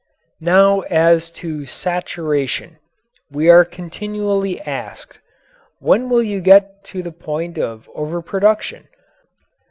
Now 0.41 0.79
as 0.89 1.29
to 1.45 1.67
saturation. 1.67 2.79
We 3.29 3.51
are 3.51 3.63
continually 3.63 4.59
asked: 4.61 5.19
"When 5.77 6.09
will 6.09 6.23
you 6.23 6.41
get 6.41 6.83
to 6.85 7.03
the 7.03 7.11
point 7.11 7.59
of 7.59 7.87
overproduction? 7.93 8.87